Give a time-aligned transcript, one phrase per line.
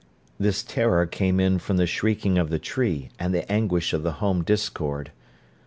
[0.39, 4.13] This terror came in from the shrieking of the tree and the anguish of the
[4.13, 5.11] home discord.